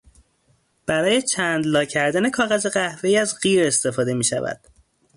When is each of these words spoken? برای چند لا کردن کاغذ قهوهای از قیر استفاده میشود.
برای 0.85 1.21
چند 1.21 1.65
لا 1.65 1.85
کردن 1.85 2.29
کاغذ 2.29 2.65
قهوهای 2.67 3.17
از 3.17 3.39
قیر 3.39 3.67
استفاده 3.67 4.13
میشود. 4.13 4.61